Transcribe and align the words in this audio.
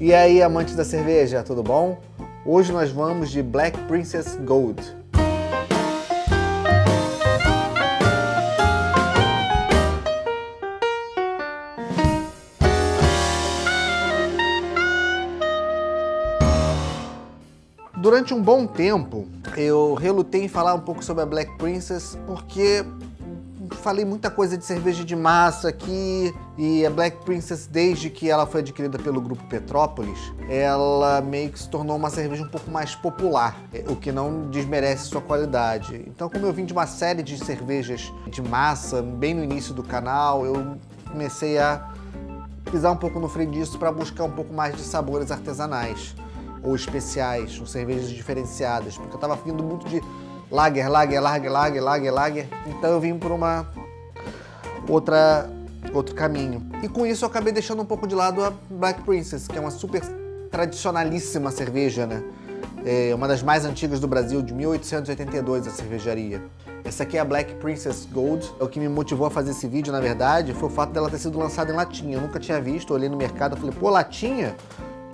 E 0.00 0.14
aí, 0.14 0.40
amantes 0.40 0.76
da 0.76 0.84
cerveja, 0.84 1.42
tudo 1.42 1.60
bom? 1.60 1.98
Hoje 2.46 2.70
nós 2.70 2.88
vamos 2.88 3.32
de 3.32 3.42
Black 3.42 3.76
Princess 3.88 4.36
Gold. 4.36 4.80
Durante 17.96 18.32
um 18.32 18.40
bom 18.40 18.68
tempo, 18.68 19.26
eu 19.56 19.94
relutei 19.94 20.44
em 20.44 20.48
falar 20.48 20.74
um 20.74 20.80
pouco 20.80 21.04
sobre 21.04 21.24
a 21.24 21.26
Black 21.26 21.58
Princess 21.58 22.16
porque 22.24 22.84
falei 23.76 24.04
muita 24.04 24.30
coisa 24.30 24.56
de 24.56 24.64
cerveja 24.64 25.04
de 25.04 25.14
massa 25.14 25.68
aqui 25.68 26.34
e 26.56 26.84
a 26.84 26.90
Black 26.90 27.24
Princess, 27.24 27.66
desde 27.66 28.10
que 28.10 28.30
ela 28.30 28.46
foi 28.46 28.60
adquirida 28.60 28.98
pelo 28.98 29.20
grupo 29.20 29.44
Petrópolis, 29.44 30.18
ela 30.48 31.20
meio 31.20 31.50
que 31.50 31.58
se 31.58 31.68
tornou 31.68 31.96
uma 31.96 32.10
cerveja 32.10 32.44
um 32.44 32.48
pouco 32.48 32.70
mais 32.70 32.94
popular, 32.94 33.56
o 33.88 33.96
que 33.96 34.12
não 34.12 34.48
desmerece 34.50 35.06
sua 35.06 35.20
qualidade. 35.20 36.04
Então, 36.06 36.28
como 36.28 36.46
eu 36.46 36.52
vim 36.52 36.64
de 36.64 36.72
uma 36.72 36.86
série 36.86 37.22
de 37.22 37.38
cervejas 37.38 38.12
de 38.26 38.42
massa 38.42 39.02
bem 39.02 39.34
no 39.34 39.42
início 39.42 39.74
do 39.74 39.82
canal, 39.82 40.44
eu 40.44 40.76
comecei 41.10 41.58
a 41.58 41.88
pisar 42.70 42.92
um 42.92 42.96
pouco 42.96 43.18
no 43.18 43.28
freio 43.28 43.50
disso 43.50 43.78
para 43.78 43.90
buscar 43.90 44.24
um 44.24 44.30
pouco 44.30 44.52
mais 44.52 44.76
de 44.76 44.82
sabores 44.82 45.30
artesanais 45.30 46.14
ou 46.62 46.74
especiais, 46.74 47.58
ou 47.60 47.66
cervejas 47.66 48.10
diferenciadas, 48.10 48.96
porque 48.96 49.12
eu 49.12 49.16
estava 49.16 49.36
vindo 49.36 49.62
muito 49.62 49.88
de 49.88 50.02
lager, 50.50 50.88
lager, 50.88 51.20
lager, 51.20 51.50
lager, 51.50 51.82
lager, 51.82 52.12
lager. 52.12 52.48
Então 52.66 52.90
eu 52.90 53.00
vim 53.00 53.18
por 53.18 53.30
uma 53.32 53.66
outra 54.88 55.48
outro 55.92 56.14
caminho. 56.14 56.66
E 56.82 56.88
com 56.88 57.06
isso 57.06 57.24
eu 57.24 57.28
acabei 57.28 57.52
deixando 57.52 57.80
um 57.82 57.84
pouco 57.84 58.06
de 58.06 58.14
lado 58.14 58.44
a 58.44 58.52
Black 58.70 59.02
Princess, 59.02 59.46
que 59.46 59.56
é 59.56 59.60
uma 59.60 59.70
super 59.70 60.02
tradicionalíssima 60.50 61.50
cerveja, 61.50 62.06
né? 62.06 62.22
É 62.84 63.14
uma 63.14 63.26
das 63.26 63.42
mais 63.42 63.64
antigas 63.64 64.00
do 64.00 64.06
Brasil, 64.06 64.40
de 64.40 64.54
1882, 64.54 65.66
a 65.66 65.70
cervejaria. 65.70 66.42
Essa 66.84 67.02
aqui 67.02 67.16
é 67.16 67.20
a 67.20 67.24
Black 67.24 67.54
Princess 67.56 68.06
Gold. 68.10 68.50
O 68.60 68.66
que 68.66 68.78
me 68.78 68.88
motivou 68.88 69.26
a 69.26 69.30
fazer 69.30 69.50
esse 69.50 69.66
vídeo, 69.66 69.92
na 69.92 70.00
verdade, 70.00 70.54
foi 70.54 70.68
o 70.68 70.72
fato 70.72 70.92
dela 70.92 71.10
ter 71.10 71.18
sido 71.18 71.38
lançada 71.38 71.72
em 71.72 71.74
latinha. 71.74 72.16
Eu 72.16 72.20
nunca 72.20 72.38
tinha 72.38 72.60
visto, 72.60 72.94
olhei 72.94 73.08
no 73.08 73.16
mercado 73.16 73.56
falei, 73.56 73.74
pô, 73.78 73.90
latinha? 73.90 74.56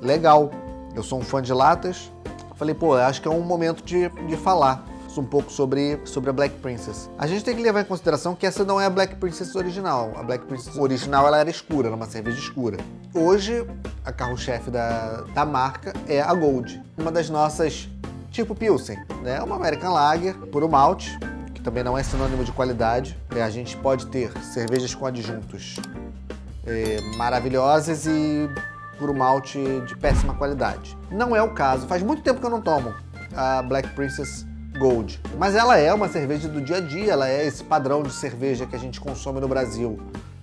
Legal. 0.00 0.50
Eu 0.94 1.02
sou 1.02 1.18
um 1.18 1.22
fã 1.22 1.42
de 1.42 1.52
latas. 1.52 2.12
Falei, 2.54 2.74
pô, 2.74 2.94
acho 2.94 3.20
que 3.20 3.26
é 3.26 3.30
um 3.30 3.40
momento 3.40 3.82
de, 3.82 4.08
de 4.08 4.36
falar 4.36 4.84
um 5.20 5.24
pouco 5.24 5.50
sobre, 5.50 6.00
sobre 6.04 6.30
a 6.30 6.32
Black 6.32 6.56
Princess. 6.56 7.10
A 7.18 7.26
gente 7.26 7.44
tem 7.44 7.54
que 7.54 7.62
levar 7.62 7.80
em 7.80 7.84
consideração 7.84 8.34
que 8.34 8.46
essa 8.46 8.64
não 8.64 8.80
é 8.80 8.86
a 8.86 8.90
Black 8.90 9.16
Princess 9.16 9.54
original. 9.54 10.12
A 10.16 10.22
Black 10.22 10.44
Princess 10.46 10.76
original 10.76 11.26
ela 11.26 11.38
era 11.38 11.50
escura, 11.50 11.88
era 11.88 11.96
uma 11.96 12.06
cerveja 12.06 12.38
escura. 12.38 12.78
Hoje, 13.14 13.66
a 14.04 14.12
carro-chefe 14.12 14.70
da, 14.70 15.22
da 15.34 15.44
marca 15.44 15.92
é 16.08 16.20
a 16.20 16.32
Gold, 16.34 16.82
uma 16.98 17.10
das 17.10 17.30
nossas 17.30 17.88
tipo 18.30 18.54
Pilsen, 18.54 18.98
né? 19.22 19.40
Uma 19.40 19.54
American 19.56 19.92
Lager, 19.92 20.34
puro 20.50 20.68
malte, 20.68 21.16
que 21.54 21.62
também 21.62 21.84
não 21.84 21.96
é 21.96 22.02
sinônimo 22.02 22.44
de 22.44 22.50
qualidade. 22.50 23.16
É, 23.34 23.42
a 23.42 23.50
gente 23.50 23.76
pode 23.76 24.06
ter 24.06 24.32
cervejas 24.42 24.94
com 24.94 25.06
adjuntos 25.06 25.76
é, 26.66 27.00
maravilhosas 27.16 28.06
e 28.06 28.50
puro 28.98 29.14
malte 29.14 29.62
de 29.86 29.96
péssima 29.96 30.34
qualidade. 30.34 30.98
Não 31.10 31.34
é 31.34 31.42
o 31.42 31.54
caso. 31.54 31.86
Faz 31.86 32.02
muito 32.02 32.22
tempo 32.22 32.40
que 32.40 32.46
eu 32.46 32.50
não 32.50 32.60
tomo 32.60 32.92
a 33.36 33.62
Black 33.62 33.88
Princess 33.90 34.46
Gold. 34.78 35.20
Mas 35.38 35.54
ela 35.54 35.76
é 35.78 35.92
uma 35.92 36.08
cerveja 36.08 36.48
do 36.48 36.60
dia 36.60 36.78
a 36.78 36.80
dia, 36.80 37.12
ela 37.12 37.28
é 37.28 37.46
esse 37.46 37.62
padrão 37.62 38.02
de 38.02 38.12
cerveja 38.12 38.66
que 38.66 38.74
a 38.74 38.78
gente 38.78 39.00
consome 39.00 39.40
no 39.40 39.48
Brasil. 39.48 39.98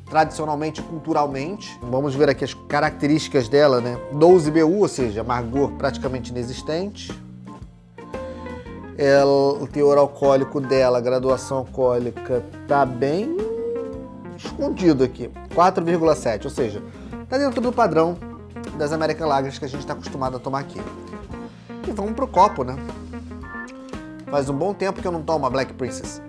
Tradicionalmente, 0.10 0.82
culturalmente, 0.82 1.80
vamos 1.82 2.14
ver 2.16 2.30
aqui 2.30 2.44
as 2.44 2.54
características 2.54 3.48
dela, 3.48 3.80
né? 3.80 3.98
12BU, 4.14 4.80
ou 4.80 4.88
seja, 4.88 5.22
amargor 5.22 5.72
praticamente 5.74 6.32
inexistente. 6.32 7.12
Ela, 8.98 9.54
o 9.54 9.68
teor 9.68 9.98
alcoólico 9.98 10.59
dela, 10.59 10.98
a 10.98 11.02
graduação 11.02 11.59
alcoólica, 11.59 12.44
tá 12.68 12.86
bem 12.86 13.38
escondido 14.36 15.03
aqui, 15.03 15.30
4,7, 15.56 16.46
ou 16.46 16.52
seja, 16.52 16.81
tá 17.30 17.38
dentro 17.38 17.62
do 17.62 17.72
padrão 17.72 18.18
das 18.78 18.92
American 18.92 19.28
Lagers 19.28 19.58
que 19.58 19.66
a 19.66 19.68
gente 19.68 19.81
está 19.81 19.94
acostumado 19.94 20.38
a 20.38 20.40
tomar 20.40 20.59
aqui. 20.59 20.80
E 21.88 21.92
vamos 21.92 22.13
pro 22.13 22.28
copo, 22.28 22.63
né? 22.63 22.75
Faz 24.31 24.50
um 24.50 24.56
bom 24.56 24.74
tempo 24.74 25.02
que 25.02 25.08
eu 25.08 25.12
não 25.12 25.22
tomo 25.22 25.46
a 25.46 25.50
Black 25.50 25.74
Princess. 25.74 26.22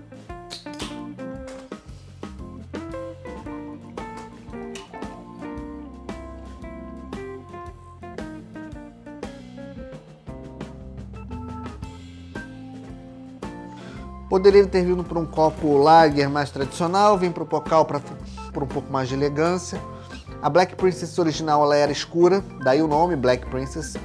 Poderia 14.29 14.67
ter 14.67 14.83
vindo 14.83 15.03
para 15.05 15.17
um 15.17 15.25
copo 15.25 15.77
lager 15.77 16.27
mais 16.27 16.51
tradicional, 16.51 17.17
vim 17.17 17.31
para 17.31 17.43
o 17.43 17.45
bocal 17.45 17.85
para 17.85 18.01
um 18.57 18.67
pouco 18.67 18.91
mais 18.91 19.07
de 19.07 19.13
elegância. 19.13 19.79
A 20.41 20.49
Black 20.49 20.75
Princess 20.75 21.17
original 21.17 21.63
ela 21.63 21.77
era 21.77 21.91
escura, 21.91 22.43
daí 22.65 22.81
o 22.81 22.87
nome 22.87 23.15
Black 23.15 23.45
Princess. 23.45 23.95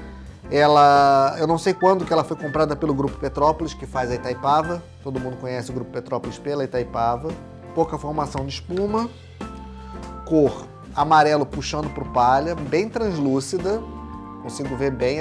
Ela, 0.51 1.37
eu 1.39 1.47
não 1.47 1.59
sei 1.59 1.75
quando 1.75 2.07
que 2.07 2.13
ela 2.13 2.25
foi 2.25 2.37
comprada 2.37 2.75
pelo 2.75 2.95
Grupo 2.95 3.19
Petrópolis, 3.19 3.75
que 3.75 3.87
faz 3.87 4.11
a 4.11 4.15
Itaipava. 4.15 4.83
Todo 5.03 5.21
mundo 5.21 5.37
conhece 5.37 5.71
o 5.71 5.75
Grupo 5.75 5.91
Petrópolis 5.91 6.39
pela 6.39 6.65
Itaipava. 6.65 7.29
Pouca 7.75 7.99
formação 7.99 8.47
de 8.47 8.53
espuma. 8.53 9.11
Cor 10.25 10.67
amarelo 10.95 11.47
puxando 11.47 11.89
para 11.95 12.03
o 12.03 12.13
palha, 12.13 12.55
bem 12.55 12.89
translúcida. 12.89 13.81
Consigo 14.43 14.77
ver 14.77 14.91
bem 14.91 15.19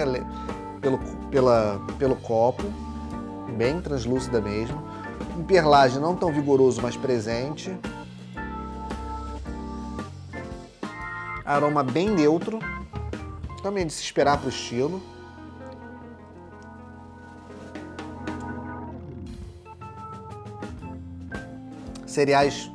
pelo, 0.81 0.97
pela, 1.29 1.79
pelo 1.99 2.15
copo. 2.15 2.63
Bem 3.55 3.79
translúcida 3.81 4.41
mesmo. 4.41 4.81
Um 5.38 5.44
perlage 5.44 5.99
não 5.99 6.15
tão 6.15 6.31
vigoroso, 6.31 6.81
mas 6.81 6.95
presente. 6.95 7.77
Aroma 11.45 11.83
bem 11.83 12.09
neutro. 12.09 12.59
Também 13.61 13.85
de 13.85 13.94
se 13.94 14.01
esperar 14.01 14.38
para 14.38 14.47
o 14.47 14.49
estilo. 14.49 15.01
Cereais 22.17 22.72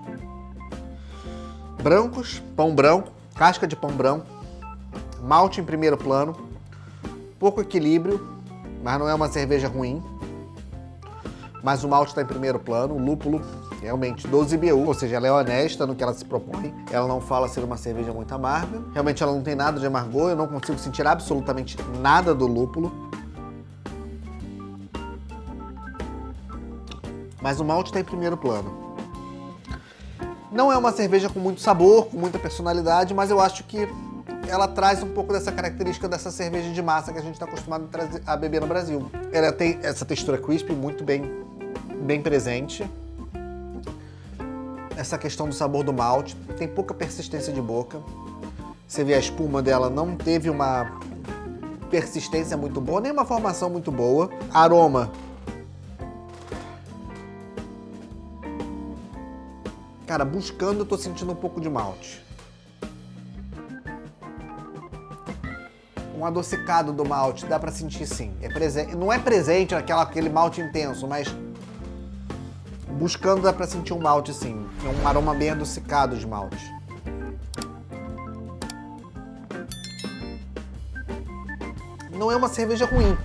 brancos, 1.83 2.41
pão 2.55 2.73
branco, 2.73 3.11
casca 3.35 3.67
de 3.67 3.75
pão 3.75 3.91
branco, 3.91 4.25
malte 5.21 5.61
em 5.61 5.65
primeiro 5.65 5.97
plano, 5.97 6.37
pouco 7.41 7.61
equilíbrio, 7.61 8.25
mas 8.85 9.01
não 9.01 9.09
é 9.09 9.15
uma 9.15 9.29
cerveja 9.29 9.67
ruim. 9.67 10.01
Mas 11.61 11.83
o 11.83 11.89
malte 11.89 12.11
está 12.11 12.23
em 12.23 12.27
primeiro 12.27 12.61
plano, 12.61 12.95
o 12.95 13.05
lúpulo 13.05 13.41
realmente 13.81 14.29
12 14.29 14.57
BU, 14.57 14.87
ou 14.87 14.95
seja, 14.95 15.17
ela 15.17 15.27
é 15.27 15.33
honesta 15.33 15.85
no 15.87 15.97
que 15.97 16.05
ela 16.05 16.15
se 16.15 16.25
propõe. 16.25 16.73
Ela 16.93 17.09
não 17.09 17.21
fala 17.21 17.49
ser 17.49 17.65
uma 17.65 17.77
cerveja 17.77 18.13
muito 18.13 18.33
amarga. 18.33 18.81
Realmente 18.93 19.25
ela 19.25 19.33
não 19.33 19.43
tem 19.43 19.57
nada 19.57 19.81
de 19.81 19.87
amargor, 19.87 20.31
eu 20.31 20.37
não 20.37 20.47
consigo 20.47 20.79
sentir 20.79 21.05
absolutamente 21.05 21.77
nada 22.01 22.33
do 22.33 22.47
lúpulo. 22.47 23.11
Mas 27.41 27.59
o 27.59 27.65
malte 27.65 27.89
está 27.89 27.99
em 27.99 28.05
primeiro 28.05 28.37
plano. 28.37 28.92
Não 30.53 30.71
é 30.71 30.77
uma 30.77 30.93
cerveja 30.93 31.31
com 31.31 31.41
muito 31.41 31.63
sabor, 31.63 32.07
com 32.07 32.19
muita 32.19 32.39
personalidade, 32.39 33.15
mas 33.15 33.31
eu 33.31 33.41
acho 33.41 33.65
que 33.65 33.89
ela 34.47 34.69
traz 34.69 35.03
um 35.03 35.09
pouco 35.09 35.33
dessa 35.33 35.51
característica 35.51 36.07
dessa 36.07 36.31
cerveja 36.31 36.71
de 36.71 36.83
massa 36.83 37.11
que 37.11 37.19
a 37.19 37.23
gente 37.23 37.35
está 37.35 37.47
acostumado 37.47 37.89
a 38.27 38.37
beber 38.37 38.61
no 38.61 38.67
Brasil. 38.67 39.11
Ela 39.33 39.51
tem 39.51 39.79
essa 39.83 40.05
textura 40.05 40.37
crispy 40.37 40.75
muito 40.75 41.05
bem, 41.05 41.23
bem 42.03 42.21
presente. 42.21 42.87
Essa 44.95 45.17
questão 45.17 45.49
do 45.49 45.55
sabor 45.55 45.85
do 45.85 45.93
malte, 45.93 46.37
tem 46.59 46.69
pouca 46.69 46.93
persistência 46.93 47.51
de 47.51 47.63
boca. 47.63 47.99
Você 48.87 49.03
vê 49.03 49.15
a 49.15 49.19
espuma 49.19 49.63
dela 49.63 49.89
não 49.89 50.15
teve 50.17 50.51
uma 50.51 51.01
persistência 51.91 52.59
muito 52.59 52.79
boa, 52.79 53.01
nem 53.01 53.11
uma 53.11 53.25
formação 53.25 53.71
muito 53.71 53.91
boa. 53.91 54.29
Aroma 54.53 55.11
Cara, 60.13 60.27
buscando 60.27 60.81
eu 60.81 60.85
tô 60.85 60.99
sentindo 60.99 61.33
um 61.33 61.35
pouco 61.35 61.59
de 61.59 61.71
malte. 61.71 62.23
Um 66.15 66.27
adocicado 66.27 66.93
do 66.93 67.03
malte, 67.03 67.47
dá 67.47 67.59
para 67.59 67.73
sentir 67.73 68.07
sim. 68.07 68.37
É 68.43 68.49
presente, 68.51 68.95
não 68.95 69.11
é 69.11 69.19
presente 69.19 69.75
aquela, 69.75 70.03
aquele 70.03 70.29
malte 70.29 70.61
intenso, 70.61 71.09
mas 71.09 71.35
buscando 72.91 73.41
dá 73.41 73.55
para 73.55 73.67
sentir 73.67 73.95
um 73.95 74.01
malte 74.01 74.35
sim. 74.35 74.67
É 74.85 75.03
um 75.03 75.09
aroma 75.09 75.35
bem 75.35 75.49
adocicado 75.49 76.15
de 76.15 76.27
malte. 76.27 76.63
Não 82.11 82.31
é 82.31 82.37
uma 82.37 82.51
cerveja 82.51 82.85
ruim, 82.85 83.17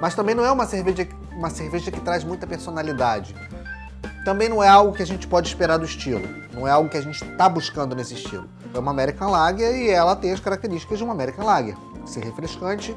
mas 0.00 0.14
também 0.14 0.36
não 0.36 0.44
é 0.44 0.52
uma 0.52 0.66
cerveja, 0.66 1.08
uma 1.32 1.50
cerveja 1.50 1.90
que 1.90 2.00
traz 2.00 2.22
muita 2.22 2.46
personalidade 2.46 3.34
também 4.26 4.48
não 4.48 4.60
é 4.60 4.66
algo 4.66 4.92
que 4.92 5.04
a 5.04 5.06
gente 5.06 5.24
pode 5.24 5.46
esperar 5.46 5.76
do 5.76 5.84
estilo. 5.84 6.28
Não 6.52 6.66
é 6.66 6.70
algo 6.72 6.90
que 6.90 6.96
a 6.96 7.00
gente 7.00 7.22
está 7.22 7.48
buscando 7.48 7.94
nesse 7.94 8.14
estilo. 8.14 8.48
É 8.74 8.78
uma 8.80 8.90
American 8.90 9.30
Lager 9.30 9.72
e 9.72 9.88
ela 9.88 10.16
tem 10.16 10.32
as 10.32 10.40
características 10.40 10.98
de 10.98 11.04
uma 11.04 11.12
American 11.12 11.44
Lager. 11.44 11.76
ser 12.04 12.24
refrescante, 12.24 12.96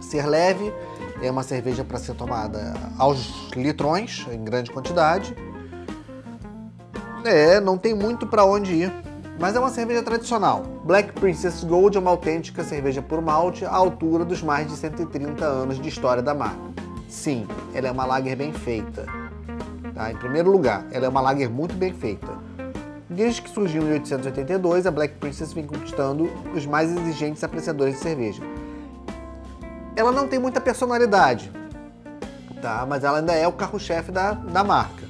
ser 0.00 0.26
leve, 0.26 0.74
é 1.22 1.30
uma 1.30 1.44
cerveja 1.44 1.84
para 1.84 2.00
ser 2.00 2.14
tomada 2.14 2.74
aos 2.98 3.48
litrões, 3.54 4.26
em 4.28 4.42
grande 4.42 4.72
quantidade. 4.72 5.36
É, 7.24 7.60
não 7.60 7.78
tem 7.78 7.94
muito 7.94 8.26
para 8.26 8.44
onde 8.44 8.72
ir, 8.72 8.92
mas 9.38 9.54
é 9.54 9.60
uma 9.60 9.70
cerveja 9.70 10.02
tradicional. 10.02 10.64
Black 10.84 11.12
Princess 11.12 11.62
Gold 11.62 11.96
é 11.96 12.00
uma 12.00 12.10
autêntica 12.10 12.64
cerveja 12.64 13.00
por 13.00 13.22
malte 13.22 13.64
à 13.64 13.72
altura 13.72 14.24
dos 14.24 14.42
mais 14.42 14.66
de 14.66 14.74
130 14.76 15.44
anos 15.44 15.80
de 15.80 15.88
história 15.88 16.24
da 16.24 16.34
marca. 16.34 16.74
Sim, 17.08 17.46
ela 17.72 17.86
é 17.86 17.92
uma 17.92 18.04
lager 18.04 18.36
bem 18.36 18.52
feita. 18.52 19.23
Tá? 19.94 20.10
Em 20.10 20.16
primeiro 20.16 20.50
lugar, 20.50 20.84
ela 20.90 21.06
é 21.06 21.08
uma 21.08 21.20
lager 21.20 21.48
muito 21.48 21.74
bem 21.74 21.92
feita. 21.92 22.32
Desde 23.08 23.40
que 23.42 23.50
surgiu 23.50 23.82
em 23.82 23.86
1882, 23.86 24.86
a 24.86 24.90
Black 24.90 25.14
Princess 25.16 25.52
vem 25.52 25.64
conquistando 25.64 26.28
os 26.54 26.66
mais 26.66 26.90
exigentes 26.90 27.44
apreciadores 27.44 27.94
de 27.94 28.00
cerveja. 28.00 28.42
Ela 29.94 30.10
não 30.10 30.26
tem 30.26 30.38
muita 30.38 30.60
personalidade, 30.60 31.52
tá? 32.60 32.84
mas 32.88 33.04
ela 33.04 33.18
ainda 33.18 33.32
é 33.32 33.46
o 33.46 33.52
carro-chefe 33.52 34.10
da, 34.10 34.32
da 34.32 34.64
marca. 34.64 35.04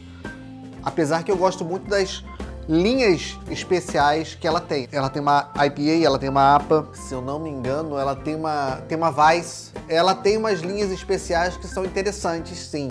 Apesar 0.82 1.22
que 1.22 1.32
eu 1.32 1.36
gosto 1.36 1.64
muito 1.64 1.88
das 1.88 2.22
linhas 2.68 3.38
especiais 3.50 4.34
que 4.34 4.46
ela 4.46 4.60
tem. 4.60 4.88
Ela 4.92 5.08
tem 5.08 5.22
uma 5.22 5.50
IPA, 5.56 6.04
ela 6.04 6.18
tem 6.18 6.28
uma 6.28 6.56
APA, 6.56 6.88
se 6.92 7.14
eu 7.14 7.22
não 7.22 7.38
me 7.38 7.48
engano, 7.48 7.98
ela 7.98 8.14
tem 8.14 8.34
uma, 8.34 8.82
tem 8.88 8.98
uma 8.98 9.10
Vice. 9.10 9.72
Ela 9.88 10.14
tem 10.14 10.36
umas 10.36 10.60
linhas 10.60 10.90
especiais 10.90 11.56
que 11.56 11.66
são 11.66 11.84
interessantes, 11.84 12.58
sim. 12.58 12.88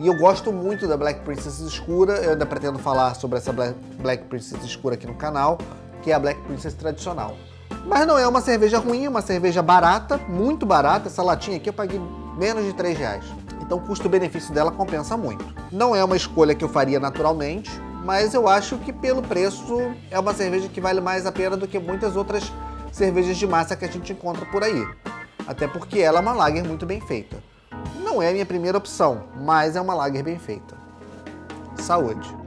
E 0.00 0.06
eu 0.06 0.14
gosto 0.14 0.50
muito 0.50 0.88
da 0.88 0.96
Black 0.96 1.20
Princess 1.20 1.60
escura, 1.60 2.14
eu 2.14 2.30
ainda 2.30 2.46
pretendo 2.46 2.78
falar 2.78 3.12
sobre 3.12 3.36
essa 3.36 3.52
Black, 3.52 4.24
Princess 4.30 4.64
escura 4.64 4.94
aqui 4.94 5.06
no 5.06 5.14
canal, 5.14 5.58
que 6.00 6.10
é 6.10 6.14
a 6.14 6.18
Black 6.18 6.40
Princess 6.44 6.72
tradicional. 6.72 7.36
Mas 7.84 8.06
não 8.06 8.18
é 8.18 8.26
uma 8.26 8.40
cerveja 8.40 8.78
ruim, 8.78 9.04
é 9.04 9.10
uma 9.10 9.20
cerveja 9.20 9.60
barata, 9.60 10.16
muito 10.26 10.64
barata. 10.64 11.08
Essa 11.08 11.22
latinha 11.22 11.58
aqui 11.58 11.68
eu 11.68 11.74
paguei 11.74 12.00
menos 12.38 12.64
de 12.64 12.72
3 12.72 12.96
reais. 12.96 13.26
Então 13.60 13.76
o 13.76 13.82
custo-benefício 13.82 14.54
dela 14.54 14.70
compensa 14.70 15.18
muito. 15.18 15.44
Não 15.70 15.94
é 15.94 16.02
uma 16.02 16.16
escolha 16.16 16.54
que 16.54 16.64
eu 16.64 16.68
faria 16.70 16.98
naturalmente, 16.98 17.70
mas 18.02 18.32
eu 18.32 18.48
acho 18.48 18.78
que 18.78 18.94
pelo 18.94 19.20
preço 19.20 19.92
é 20.10 20.18
uma 20.18 20.32
cerveja 20.32 20.66
que 20.66 20.80
vale 20.80 21.02
mais 21.02 21.26
a 21.26 21.32
pena 21.32 21.58
do 21.58 21.68
que 21.68 21.78
muitas 21.78 22.16
outras 22.16 22.50
cervejas 22.90 23.36
de 23.36 23.46
massa 23.46 23.76
que 23.76 23.84
a 23.84 23.88
gente 23.88 24.14
encontra 24.14 24.46
por 24.46 24.64
aí. 24.64 24.82
Até 25.46 25.68
porque 25.68 25.98
ela 25.98 26.20
é 26.20 26.22
uma 26.22 26.32
lager 26.32 26.64
muito 26.64 26.86
bem 26.86 27.02
feita. 27.02 27.49
Não 28.10 28.20
é 28.20 28.32
minha 28.32 28.44
primeira 28.44 28.76
opção, 28.76 29.22
mas 29.36 29.76
é 29.76 29.80
uma 29.80 29.94
lager 29.94 30.24
bem 30.24 30.36
feita. 30.36 30.76
Saúde! 31.76 32.39